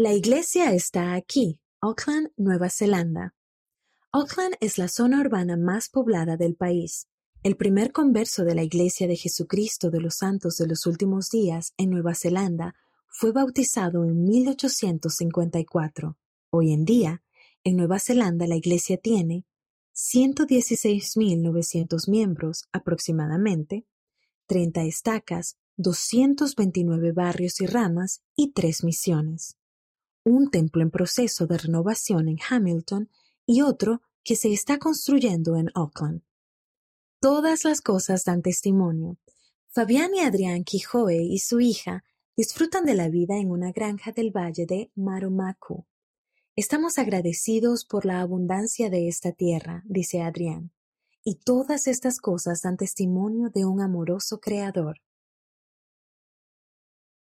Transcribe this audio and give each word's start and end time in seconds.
La 0.00 0.12
iglesia 0.14 0.72
está 0.72 1.12
aquí, 1.12 1.60
Auckland, 1.82 2.32
Nueva 2.38 2.70
Zelanda. 2.70 3.34
Auckland 4.12 4.56
es 4.60 4.78
la 4.78 4.88
zona 4.88 5.20
urbana 5.20 5.58
más 5.58 5.90
poblada 5.90 6.38
del 6.38 6.56
país. 6.56 7.10
El 7.42 7.58
primer 7.58 7.92
converso 7.92 8.44
de 8.44 8.54
la 8.54 8.62
Iglesia 8.62 9.06
de 9.06 9.16
Jesucristo 9.16 9.90
de 9.90 10.00
los 10.00 10.14
Santos 10.14 10.56
de 10.56 10.66
los 10.66 10.86
Últimos 10.86 11.28
Días 11.28 11.74
en 11.76 11.90
Nueva 11.90 12.14
Zelanda 12.14 12.76
fue 13.08 13.32
bautizado 13.32 14.06
en 14.06 14.24
1854. 14.24 16.16
Hoy 16.48 16.72
en 16.72 16.86
día, 16.86 17.22
en 17.62 17.76
Nueva 17.76 17.98
Zelanda 17.98 18.46
la 18.46 18.56
Iglesia 18.56 18.96
tiene 18.96 19.44
116.900 19.94 22.08
miembros 22.08 22.64
aproximadamente, 22.72 23.84
30 24.46 24.82
estacas, 24.84 25.58
229 25.76 27.12
barrios 27.12 27.60
y 27.60 27.66
ramas 27.66 28.22
y 28.34 28.52
tres 28.52 28.82
misiones. 28.82 29.59
Un 30.24 30.50
templo 30.50 30.82
en 30.82 30.90
proceso 30.90 31.46
de 31.46 31.58
renovación 31.58 32.28
en 32.28 32.38
Hamilton 32.48 33.08
y 33.46 33.62
otro 33.62 34.02
que 34.22 34.36
se 34.36 34.52
está 34.52 34.78
construyendo 34.78 35.56
en 35.56 35.70
Auckland. 35.74 36.22
Todas 37.20 37.64
las 37.64 37.80
cosas 37.80 38.24
dan 38.24 38.42
testimonio. 38.42 39.16
Fabián 39.68 40.14
y 40.14 40.20
Adrián 40.20 40.64
Quijoe 40.64 41.22
y 41.22 41.38
su 41.38 41.60
hija 41.60 42.04
disfrutan 42.36 42.84
de 42.84 42.94
la 42.94 43.08
vida 43.08 43.36
en 43.36 43.50
una 43.50 43.72
granja 43.72 44.12
del 44.12 44.30
valle 44.30 44.66
de 44.66 44.90
Marumaku. 44.94 45.84
Estamos 46.56 46.98
agradecidos 46.98 47.84
por 47.84 48.04
la 48.04 48.20
abundancia 48.20 48.90
de 48.90 49.08
esta 49.08 49.32
tierra, 49.32 49.82
dice 49.86 50.22
Adrián, 50.22 50.72
y 51.22 51.36
todas 51.36 51.86
estas 51.86 52.18
cosas 52.18 52.62
dan 52.62 52.76
testimonio 52.76 53.50
de 53.50 53.64
un 53.64 53.80
amoroso 53.80 54.40
Creador. 54.40 55.00